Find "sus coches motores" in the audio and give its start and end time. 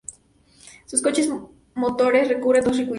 0.87-2.27